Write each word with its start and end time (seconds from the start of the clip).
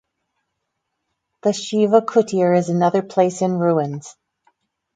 The 1.43 1.53
Shiva 1.53 2.01
kutir 2.01 2.57
is 2.57 2.69
another 2.69 3.03
place 3.03 3.43
in 3.43 3.59
ruins. 3.59 4.15